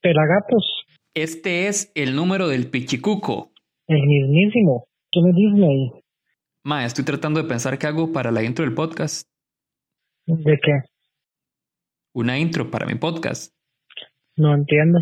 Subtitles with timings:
[0.00, 0.84] Pelagatos,
[1.14, 3.50] Este es el número del Pichicuco.
[3.88, 4.86] el mismísimo.
[5.10, 5.90] ¿Qué me Disney?
[6.62, 9.26] Ma, estoy tratando de pensar qué hago para la intro del podcast.
[10.26, 10.72] ¿De qué?
[12.14, 13.54] Una intro para mi podcast.
[14.36, 14.98] No entiendo.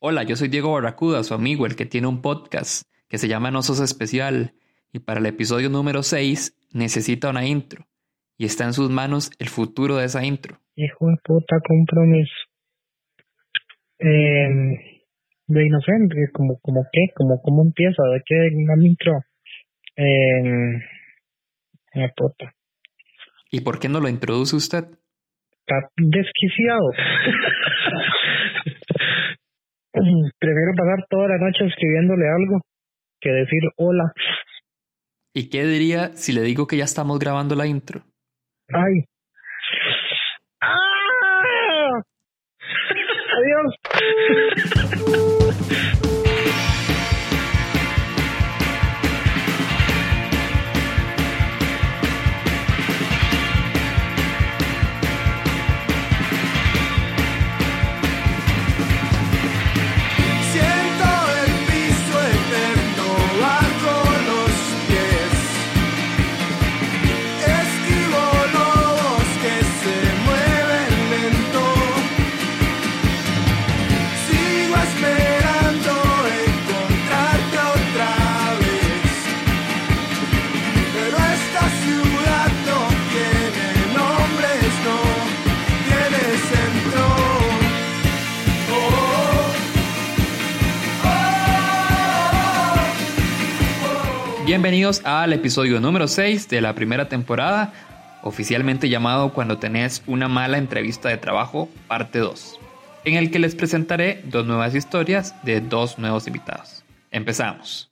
[0.00, 3.50] Hola, yo soy Diego Barracuda, su amigo, el que tiene un podcast que se llama
[3.50, 4.52] No Sos Especial.
[4.92, 7.86] Y para el episodio número 6 necesita una intro.
[8.36, 10.60] Y está en sus manos el futuro de esa intro.
[10.76, 12.32] Hijo de puta compromiso.
[14.04, 14.48] Eh,
[15.46, 19.20] de inocente, como, como qué, como cómo empieza, de qué una intro.
[19.96, 20.80] Eh,
[22.16, 22.52] puta.
[23.50, 24.84] ¿Y por qué no lo introduce usted?
[25.60, 26.90] Está desquiciado.
[29.92, 32.62] Prefiero pasar toda la noche escribiéndole algo
[33.20, 34.12] que decir hola.
[35.34, 38.02] ¿Y qué diría si le digo que ya estamos grabando la intro?
[38.68, 39.04] Ay.
[94.52, 97.72] Bienvenidos al episodio número 6 de la primera temporada,
[98.22, 102.60] oficialmente llamado Cuando tenés una mala entrevista de trabajo, parte 2,
[103.06, 106.84] en el que les presentaré dos nuevas historias de dos nuevos invitados.
[107.10, 107.90] Empezamos.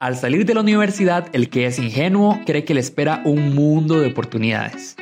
[0.00, 4.00] Al salir de la universidad, el que es ingenuo cree que le espera un mundo
[4.00, 4.96] de oportunidades.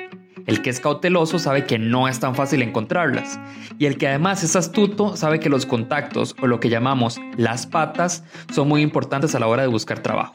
[0.47, 3.39] El que es cauteloso sabe que no es tan fácil encontrarlas.
[3.79, 7.67] Y el que además es astuto sabe que los contactos o lo que llamamos las
[7.67, 10.33] patas son muy importantes a la hora de buscar trabajo.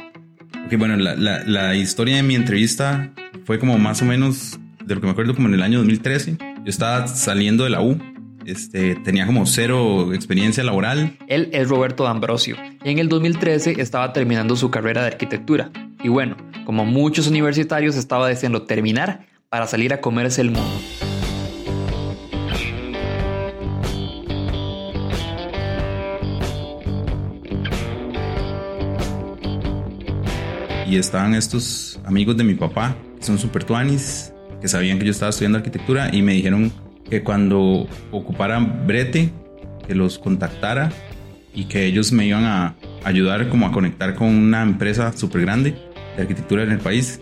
[0.65, 3.11] Ok, bueno, la, la, la historia de mi entrevista
[3.45, 6.37] fue como más o menos, de lo que me acuerdo, como en el año 2013.
[6.39, 7.97] Yo estaba saliendo de la U,
[8.47, 11.17] este, tenía como cero experiencia laboral.
[11.27, 15.69] Él es Roberto D'Ambrosio y en el 2013 estaba terminando su carrera de arquitectura.
[16.01, 20.69] Y bueno, como muchos universitarios estaba deseando terminar para salir a comerse el mundo.
[30.85, 35.11] Y estaban estos amigos de mi papá, que son super tuanis, que sabían que yo
[35.11, 36.71] estaba estudiando arquitectura y me dijeron
[37.09, 39.31] que cuando ocuparan brete,
[39.85, 40.91] que los contactara
[41.53, 45.75] y que ellos me iban a ayudar como a conectar con una empresa súper grande
[46.15, 47.19] de arquitectura en el país.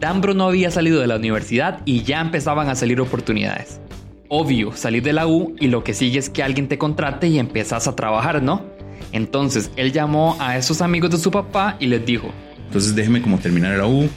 [0.00, 3.82] Dambro no había salido de la universidad y ya empezaban a salir oportunidades.
[4.30, 7.38] Obvio, salir de la U y lo que sigue es que alguien te contrate y
[7.38, 8.64] empezás a trabajar, ¿no?
[9.12, 12.30] Entonces él llamó a esos amigos de su papá y les dijo,
[12.64, 14.08] Entonces déjeme como terminar la U,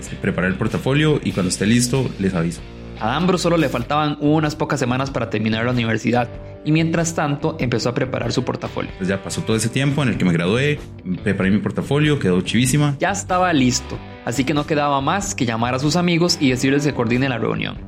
[0.00, 2.60] este, preparar el portafolio y cuando esté listo les aviso.
[2.98, 6.28] a Dambro solo le faltaban unas pocas semanas para terminar la universidad
[6.64, 8.90] y mientras tanto empezó a preparar su portafolio.
[8.98, 10.78] Pues ya pasó todo ese tiempo en el que me gradué,
[11.22, 12.96] preparé mi portafolio, quedó chivísima.
[12.98, 16.84] Ya estaba listo, así que no quedaba más que llamar a sus amigos y decirles
[16.84, 17.78] que coordinen la reunión.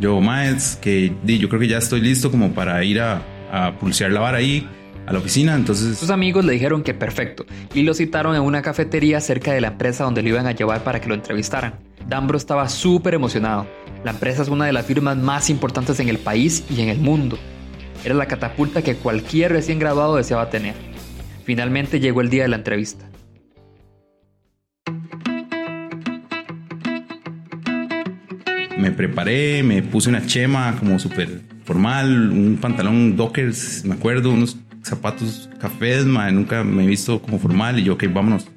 [0.00, 3.22] Yo, Maes, que di, yo creo que ya estoy listo como para ir a,
[3.52, 4.66] a pulsear la vara ahí
[5.06, 5.54] a la oficina.
[5.54, 7.44] Entonces, Sus amigos le dijeron que perfecto
[7.74, 10.82] y lo citaron en una cafetería cerca de la empresa donde lo iban a llevar
[10.82, 11.74] para que lo entrevistaran.
[12.08, 13.66] Dambro estaba súper emocionado.
[14.04, 16.98] La empresa es una de las firmas más importantes en el país y en el
[16.98, 17.38] mundo.
[18.04, 20.74] Era la catapulta que cualquier recién graduado deseaba tener.
[21.44, 23.12] Finalmente llegó el día de la entrevista.
[28.82, 34.56] me preparé, me puse una chema como súper formal, un pantalón dockers, me acuerdo, unos
[34.82, 38.48] zapatos cafés, ma, nunca me he visto como formal y yo, ok, vámonos.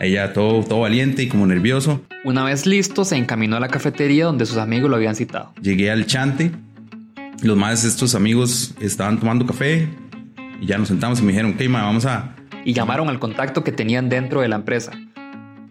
[0.00, 2.00] Ya todo, todo valiente y como nervioso.
[2.24, 5.52] Una vez listo, se encaminó a la cafetería donde sus amigos lo habían citado.
[5.60, 6.52] Llegué al chante,
[7.42, 9.88] los más estos amigos estaban tomando café
[10.60, 12.34] y ya nos sentamos y me dijeron, ok, ma, vamos a...
[12.64, 14.92] y llamaron al contacto que tenían dentro de la empresa.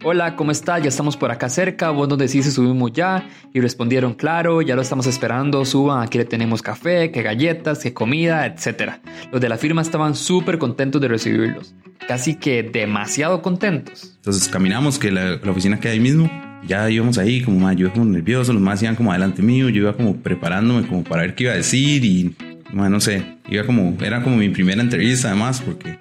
[0.04, 0.78] Hola, ¿cómo está?
[0.78, 3.28] Ya estamos por acá cerca, vos nos decís si subimos ya.
[3.52, 7.94] Y respondieron, claro, ya lo estamos esperando, suban, aquí le tenemos café, que galletas, que
[7.94, 8.92] comida, etc.
[9.31, 11.74] Los de la firma estaban súper contentos de recibirlos,
[12.08, 14.14] casi que demasiado contentos.
[14.18, 16.30] Entonces caminamos, que la, la oficina queda ahí mismo.
[16.68, 19.69] Ya íbamos ahí, como más, yo iba como nervioso, los más iban como adelante mío,
[19.69, 22.36] yo iba como preparándome como para ver qué iba a decir y
[22.74, 25.98] mae, no sé, iba como, era como mi primera entrevista además, porque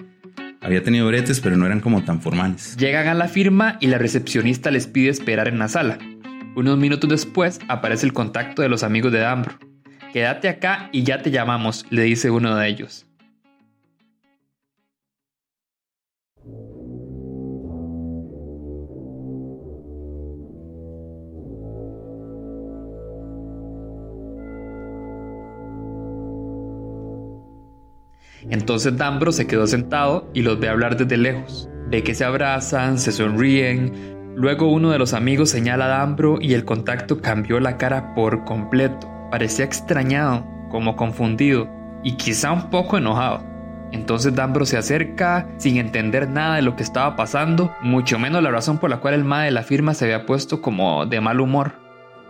[0.61, 2.77] había tenido bretes, pero no eran como tan formales.
[2.77, 5.99] Llegan a la firma y la recepcionista les pide esperar en la sala.
[6.57, 9.59] Unos minutos después aparece el contacto de los amigos de Dambro.
[10.13, 13.07] Quédate acá y ya te llamamos, le dice uno de ellos.
[28.50, 31.69] Entonces Dambro se quedó sentado y los ve hablar desde lejos.
[31.88, 34.34] Ve que se abrazan, se sonríen.
[34.37, 38.44] Luego uno de los amigos señala a Dambro y el contacto cambió la cara por
[38.44, 39.10] completo.
[39.31, 41.69] Parecía extrañado, como confundido
[42.02, 43.44] y quizá un poco enojado.
[43.93, 48.50] Entonces Dambro se acerca sin entender nada de lo que estaba pasando, mucho menos la
[48.50, 51.40] razón por la cual el ma de la firma se había puesto como de mal
[51.40, 51.72] humor.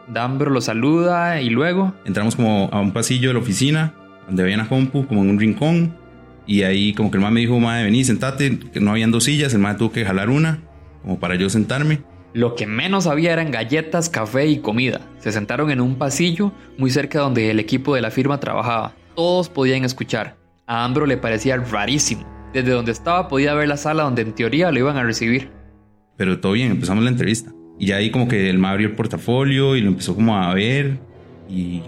[0.07, 3.95] Dambro lo saluda y luego Entramos como a un pasillo de la oficina,
[4.27, 5.97] donde había una compu, como en un rincón,
[6.47, 9.25] y ahí como que el mae me dijo, mae, vení, sentate, que no habían dos
[9.25, 10.61] sillas, el mae tuvo que jalar una,
[11.03, 12.01] como para yo sentarme.
[12.33, 15.01] Lo que menos había eran galletas, café y comida.
[15.19, 18.95] Se sentaron en un pasillo muy cerca donde el equipo de la firma trabajaba.
[19.15, 20.37] Todos podían escuchar.
[20.67, 22.27] A Ambro le parecía rarísimo.
[22.53, 25.51] Desde donde estaba podía ver la sala donde en teoría lo iban a recibir.
[26.17, 27.53] Pero todo bien, empezamos la entrevista.
[27.79, 30.53] Y ya ahí como que el mae abrió el portafolio y lo empezó como a
[30.55, 30.99] ver
[31.49, 31.83] y,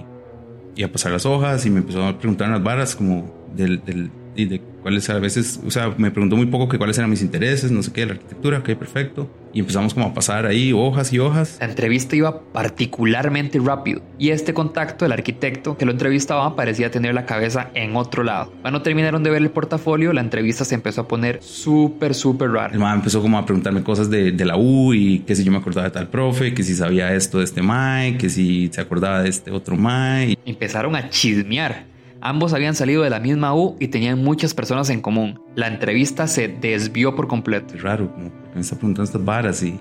[0.75, 4.11] y a pasar las hojas y me empezó a preguntar unas varas como del, del
[4.39, 7.23] y de cuáles a veces, o sea, me preguntó muy poco que cuáles eran mis
[7.23, 9.29] intereses, no sé qué, la arquitectura, ok, perfecto.
[9.53, 11.57] Y empezamos como a pasar ahí hojas y hojas.
[11.59, 17.15] La entrevista iba particularmente rápido y este contacto, el arquitecto que lo entrevistaba, parecía tener
[17.15, 18.53] la cabeza en otro lado.
[18.63, 22.55] Cuando terminaron de ver el portafolio, la entrevista se empezó a poner súper, súper El
[22.55, 22.79] rara.
[22.79, 25.59] mae empezó como a preguntarme cosas de, de la U y que si yo me
[25.59, 29.23] acordaba de tal profe, que si sabía esto de este mae, que si se acordaba
[29.23, 30.39] de este otro mae.
[30.47, 31.98] Empezaron a chismear.
[32.21, 35.41] Ambos habían salido de la misma U y tenían muchas personas en común.
[35.55, 37.75] La entrevista se desvió por completo.
[37.75, 39.63] es raro, como, ¿por qué me está preguntando estas varas?
[39.63, 39.81] Y en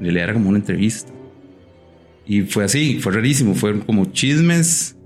[0.00, 1.12] realidad era como una entrevista.
[2.26, 4.96] Y fue así, fue rarísimo, fueron como chismes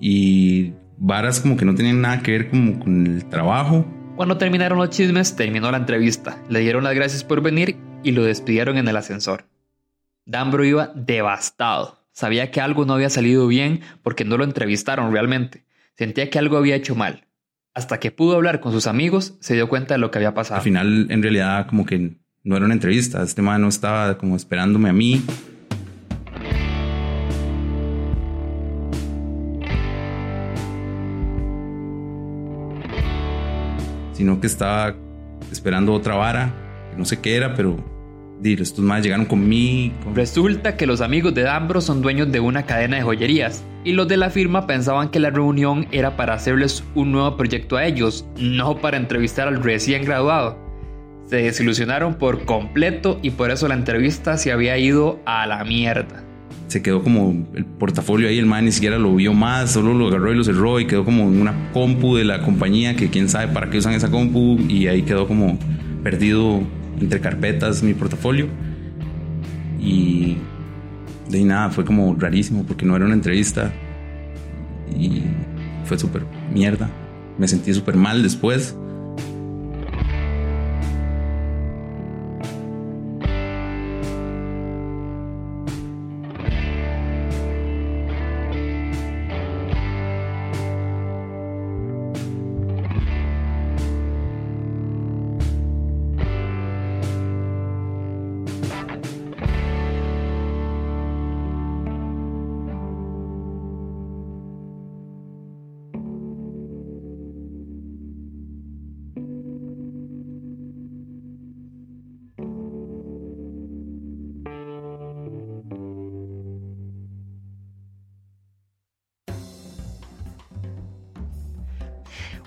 [0.00, 3.84] y varas como que no tenían nada que ver como con el trabajo.
[4.16, 6.38] Cuando terminaron los chismes, terminó la entrevista.
[6.48, 9.44] Le dieron las gracias por venir y lo despidieron en el ascensor.
[10.24, 11.98] Dambro iba devastado.
[12.12, 15.64] Sabía que algo no había salido bien porque no lo entrevistaron realmente.
[15.94, 17.28] Sentía que algo había hecho mal.
[17.74, 20.56] Hasta que pudo hablar con sus amigos, se dio cuenta de lo que había pasado.
[20.56, 23.22] Al final, en realidad, como que no era una entrevista.
[23.22, 25.22] Este man no estaba como esperándome a mí.
[34.14, 34.96] Sino que estaba
[35.50, 36.54] esperando otra vara,
[36.90, 37.76] que no sé qué era, pero
[38.42, 39.94] estos más llegaron conmigo.
[40.14, 44.08] Resulta que los amigos de Dambro son dueños de una cadena de joyerías y los
[44.08, 48.26] de la firma pensaban que la reunión era para hacerles un nuevo proyecto a ellos,
[48.38, 50.56] no para entrevistar al recién graduado.
[51.26, 56.22] Se desilusionaron por completo y por eso la entrevista se había ido a la mierda.
[56.68, 60.08] se quedó como el portafolio ahí, el man ni siquiera lo vio más, solo lo
[60.08, 63.52] agarró y lo cerró y quedó como una compu de la compañía que quién sabe
[63.52, 65.58] para qué usan esa compu y ahí quedó como
[66.02, 66.62] perdido
[66.98, 68.46] entre carpetas mi portafolio
[69.80, 70.38] y
[71.28, 73.72] de nada, fue como rarísimo porque no era una entrevista
[74.98, 75.22] y
[75.84, 76.90] fue súper mierda,
[77.38, 78.76] me sentí súper mal después.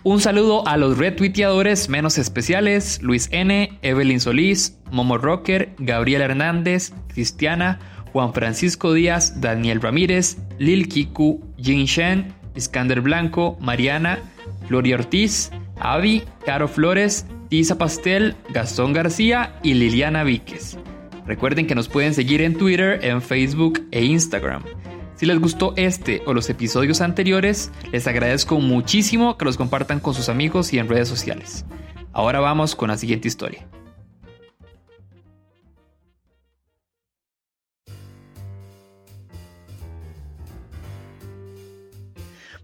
[0.06, 6.94] Un saludo a los retuiteadores menos especiales, Luis N., Evelyn Solís, Momo Rocker, Gabriel Hernández,
[7.08, 7.80] Cristiana,
[8.14, 14.20] Juan Francisco Díaz, Daniel Ramírez, Lil Kiku, Jin Shen, Iskander Blanco, Mariana,
[14.70, 20.78] Gloria Ortiz, Avi, Caro Flores, Tisa Pastel, Gastón García y Liliana Víquez.
[21.26, 24.62] Recuerden que nos pueden seguir en Twitter, en Facebook e Instagram.
[25.16, 30.14] Si les gustó este o los episodios anteriores, les agradezco muchísimo que los compartan con
[30.14, 31.66] sus amigos y en redes sociales.
[32.12, 33.66] Ahora vamos con la siguiente historia.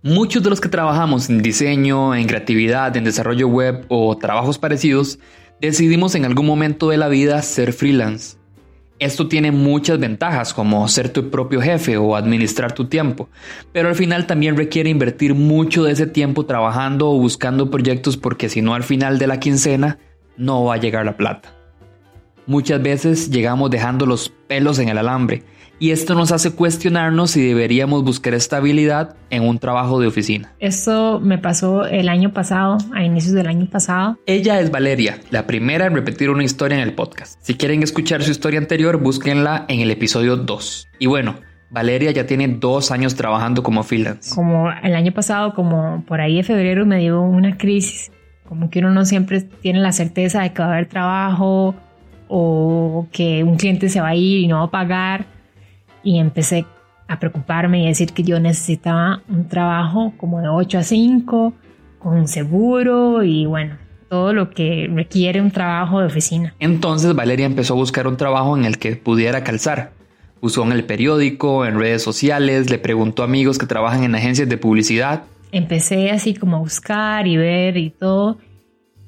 [0.04, 5.20] Muchos de los que trabajamos en diseño, en creatividad, en desarrollo web o trabajos parecidos,
[5.62, 8.41] decidimos en algún momento de la vida ser freelance.
[9.02, 13.30] Esto tiene muchas ventajas como ser tu propio jefe o administrar tu tiempo,
[13.74, 18.48] pero al final también requiere invertir mucho de ese tiempo trabajando o buscando proyectos porque
[18.48, 19.98] si no al final de la quincena
[20.38, 21.61] no va a llegar la plata.
[22.48, 25.44] Muchas veces llegamos dejando los pelos en el alambre
[25.82, 30.54] y esto nos hace cuestionarnos si deberíamos buscar estabilidad en un trabajo de oficina.
[30.60, 34.20] Esto me pasó el año pasado, a inicios del año pasado.
[34.28, 37.40] Ella es Valeria, la primera en repetir una historia en el podcast.
[37.42, 40.88] Si quieren escuchar su historia anterior, búsquenla en el episodio 2.
[41.00, 41.38] Y bueno,
[41.72, 44.36] Valeria ya tiene dos años trabajando como freelance.
[44.36, 48.12] Como el año pasado, como por ahí de febrero, me dio una crisis.
[48.48, 51.76] Como que uno no siempre tiene la certeza de que va a haber trabajo
[52.34, 55.26] o que un cliente se va a ir y no va a pagar
[56.02, 56.66] y empecé
[57.10, 61.54] a preocuparme y a decir que yo necesitaba un trabajo como de 8 a 5,
[62.00, 63.78] con un seguro y bueno,
[64.10, 66.56] todo lo que requiere un trabajo de oficina.
[66.60, 69.92] Entonces Valeria empezó a buscar un trabajo en el que pudiera calzar.
[70.42, 74.48] Buscó en el periódico, en redes sociales, le preguntó a amigos que trabajan en agencias
[74.48, 75.24] de publicidad.
[75.52, 78.38] Empecé así como a buscar y ver y todo.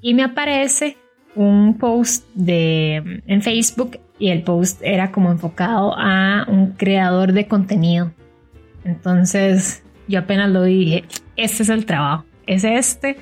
[0.01, 0.98] Y me aparece
[1.36, 7.48] un post de, en Facebook y el post era como enfocado a un creador de
[7.48, 8.12] contenido.
[8.84, 13.18] Entonces yo apenas lo dije, este es el trabajo, es este.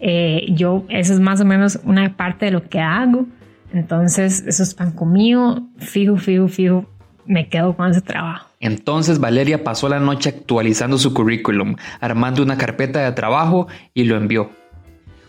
[0.00, 3.26] Eh, yo, eso es más o menos una parte de lo que hago.
[3.72, 6.86] Entonces, eso es pan conmigo, fijo, fijo, fijo,
[7.24, 8.48] me quedo con ese trabajo.
[8.60, 14.16] Entonces Valeria pasó la noche actualizando su currículum, armando una carpeta de trabajo y lo
[14.16, 14.50] envió.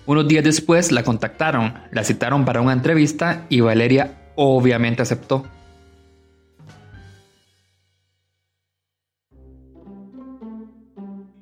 [0.05, 5.45] Unos días después la contactaron, la citaron para una entrevista y Valeria obviamente aceptó.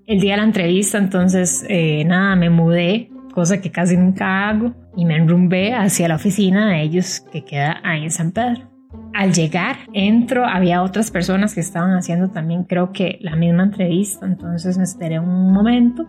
[0.05, 4.73] El día de la entrevista, entonces, eh, nada, me mudé, cosa que casi nunca hago,
[4.95, 8.69] y me enrumbé hacia la oficina de ellos que queda ahí en San Pedro.
[9.13, 14.25] Al llegar, entro, había otras personas que estaban haciendo también, creo que la misma entrevista,
[14.25, 16.05] entonces me esperé un momento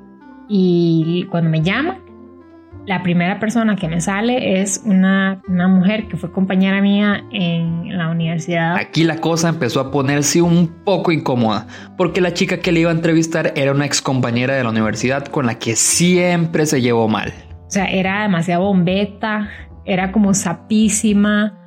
[0.49, 2.12] y cuando me llaman,
[2.87, 8.09] la primera persona que me sale es una, mujer que fue compañera mía en la
[8.09, 8.77] universidad.
[8.77, 12.91] Aquí la cosa empezó a ponerse un poco incómoda, porque la chica que le iba
[12.91, 17.09] a entrevistar era una ex compañera de la universidad con la que siempre se llevó
[17.09, 17.33] mal.
[17.67, 19.49] O sea, era demasiado bombeta,
[19.85, 21.59] era como sapísima,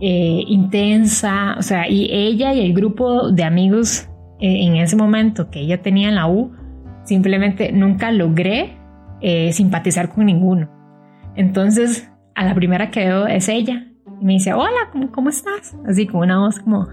[0.00, 4.08] eh, intensa, o sea, y ella y el grupo de amigos
[4.40, 6.52] eh, en ese momento que ella tenía en la U,
[7.04, 8.77] simplemente nunca logré
[9.20, 10.70] eh, simpatizar con ninguno.
[11.34, 13.86] Entonces, a la primera que veo es ella.
[14.20, 15.76] Y me dice, hola, ¿cómo, cómo estás?
[15.86, 16.88] Así con una voz como,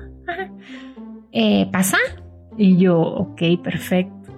[1.31, 1.97] eh, pasa.
[2.57, 4.31] Y yo, ok, perfecto.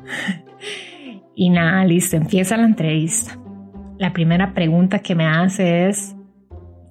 [1.36, 3.38] y nada, listo, empieza la entrevista.
[3.98, 6.16] La primera pregunta que me hace es,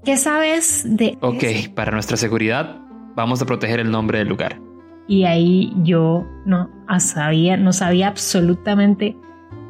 [0.05, 1.17] ¿qué sabes de...
[1.21, 2.81] Ok, para nuestra seguridad,
[3.15, 4.61] vamos a proteger el nombre del lugar.
[5.09, 9.17] Y ahí yo no sabía, no sabía absolutamente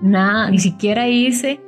[0.00, 1.60] nada, ni siquiera hice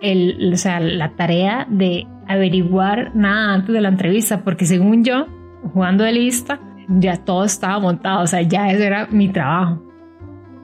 [0.00, 5.26] el, o sea, la tarea de averiguar nada antes de la entrevista, porque según yo,
[5.72, 9.82] jugando de lista, ya todo estaba montado, o sea, ya eso era mi trabajo.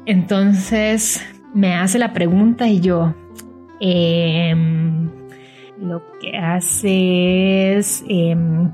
[0.07, 1.25] Entonces
[1.55, 3.15] me hace la pregunta y yo,
[3.81, 5.09] em,
[5.81, 8.73] lo que hace es, em,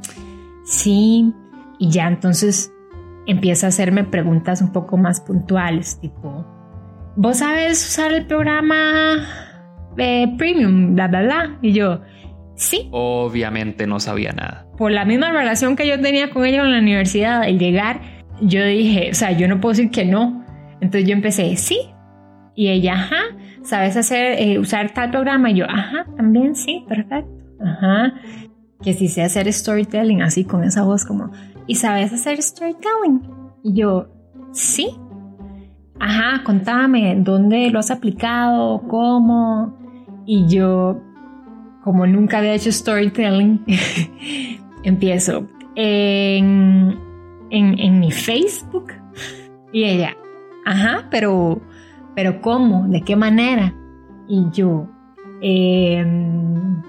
[0.64, 1.32] sí,
[1.78, 2.72] y ya entonces
[3.26, 6.44] empieza a hacerme preguntas un poco más puntuales, tipo,
[7.16, 9.26] ¿vos sabes usar el programa
[9.96, 11.58] eh, premium, bla, bla, bla?
[11.62, 12.00] Y yo,
[12.56, 12.88] sí.
[12.90, 14.66] Obviamente no sabía nada.
[14.76, 18.00] Por la misma relación que yo tenía con ella en la universidad, al llegar,
[18.40, 20.44] yo dije, o sea, yo no puedo decir que no.
[20.80, 21.78] Entonces yo empecé, sí.
[22.56, 23.20] Y ella, ajá,
[23.62, 25.50] ¿sabes hacer, eh, usar tal programa?
[25.50, 27.30] Y yo, ajá, también sí, perfecto.
[27.64, 28.14] Ajá.
[28.82, 31.30] Que si sé hacer storytelling, así con esa voz como,
[31.66, 33.22] ¿y sabes hacer storytelling?
[33.62, 34.08] Y yo,
[34.52, 34.90] sí
[35.98, 38.82] ajá, contame, ¿dónde lo has aplicado?
[38.88, 39.76] ¿Cómo?
[40.26, 41.00] Y yo,
[41.82, 43.64] como nunca había hecho storytelling,
[44.82, 46.98] empiezo en,
[47.50, 48.92] en, mi Facebook.
[49.72, 50.16] Y ella,
[50.64, 51.60] ajá, pero,
[52.14, 52.86] pero ¿cómo?
[52.88, 53.74] ¿De qué manera?
[54.28, 54.88] Y yo,
[55.40, 56.80] em,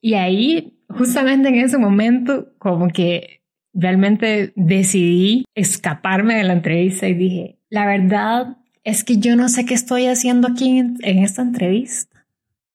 [0.00, 3.40] y ahí, justamente en ese momento, como que
[3.76, 9.66] realmente decidí escaparme de la entrevista y dije, la verdad es que yo no sé
[9.66, 12.24] qué estoy haciendo aquí en, esta entrevista.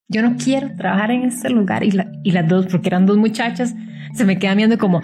[0.07, 1.83] Yo no quiero trabajar en este lugar.
[1.83, 1.91] Y,
[2.23, 3.73] y las dos, porque eran dos muchachas,
[4.13, 5.01] se me quedan viendo como,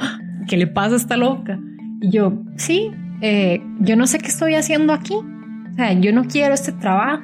[0.47, 1.59] ¿qué le pasa a esta loca?
[2.01, 5.15] Y yo, sí, eh, yo no sé qué estoy haciendo aquí.
[5.15, 7.23] O sea, yo no quiero este trabajo.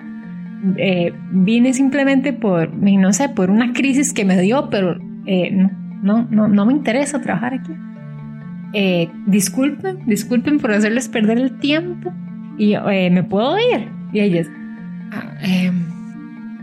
[0.77, 6.25] Eh, vine simplemente por, no sé, por una crisis que me dio, pero eh, no,
[6.31, 7.73] no, no me interesa trabajar aquí.
[8.73, 12.11] Eh, disculpen, disculpen por hacerles perder el tiempo.
[12.57, 13.87] Y yo, eh, ¿me puedo ir?
[14.11, 14.47] Y ellas,
[15.11, 15.83] "Ah, em,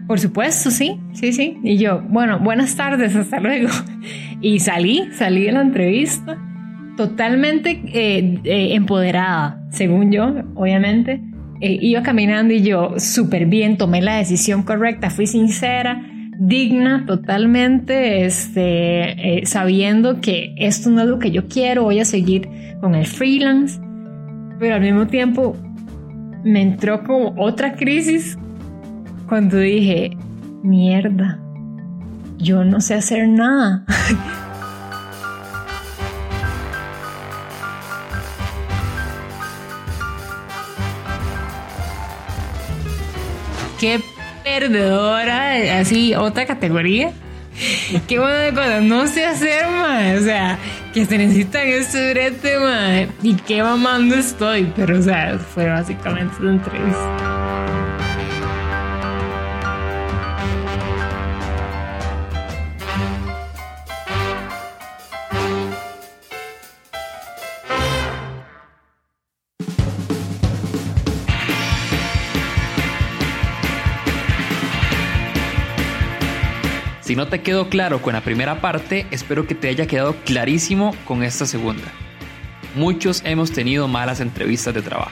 [0.07, 1.59] por supuesto, sí, sí, sí.
[1.63, 3.69] Y yo, bueno, buenas tardes, hasta luego.
[4.43, 6.39] Y salí, salí de la entrevista
[6.97, 11.21] totalmente eh, eh, empoderada, según yo, obviamente.
[11.63, 16.03] Eh, iba caminando y yo súper bien, tomé la decisión correcta, fui sincera,
[16.41, 22.07] digna totalmente, este, eh, sabiendo que esto no es lo que yo quiero, voy a
[22.07, 22.49] seguir
[22.81, 23.79] con el freelance,
[24.59, 25.55] pero al mismo tiempo
[26.43, 28.39] me entró como otra crisis
[29.29, 30.17] cuando dije,
[30.63, 31.39] mierda,
[32.39, 33.85] yo no sé hacer nada.
[43.79, 44.01] Qué
[44.51, 47.13] perdedora, así, otra categoría.
[48.09, 50.21] Qué buena cosa, no sé hacer más.
[50.21, 50.59] O sea,
[50.93, 53.09] que se necesitan este brete, mae.
[53.23, 54.73] Y qué mamando estoy.
[54.75, 57.40] Pero, o sea, fue básicamente una entrevista.
[77.11, 80.95] Si no te quedó claro con la primera parte, espero que te haya quedado clarísimo
[81.05, 81.83] con esta segunda.
[82.77, 85.11] Muchos hemos tenido malas entrevistas de trabajo.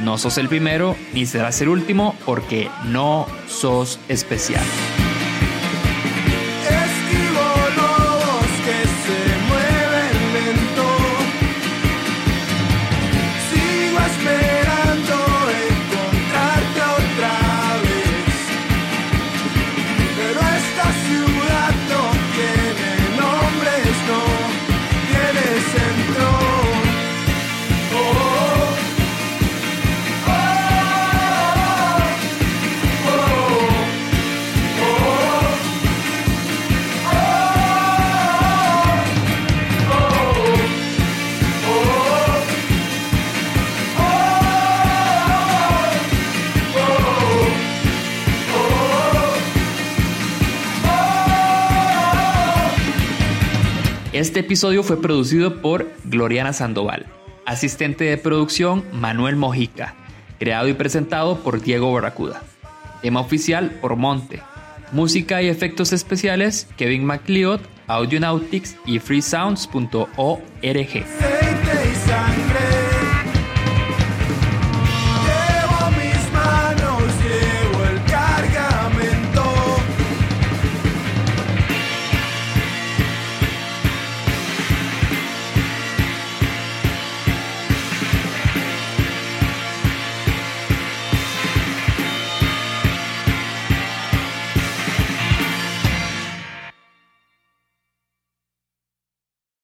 [0.00, 4.64] No sos el primero ni serás el último porque no sos especial.
[54.20, 57.06] Este episodio fue producido por Gloriana Sandoval,
[57.46, 59.94] asistente de producción Manuel Mojica,
[60.38, 62.42] creado y presentado por Diego Barracuda,
[63.00, 64.42] tema oficial por Monte,
[64.92, 71.39] música y efectos especiales Kevin MacLeod, Audionautics y freesounds.org.